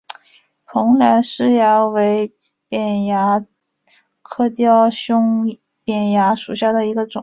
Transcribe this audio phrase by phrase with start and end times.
[0.65, 2.33] 蓬莱虱蚜为
[2.67, 3.45] 扁蚜
[4.23, 7.19] 科雕胸扁蚜属下的一个种。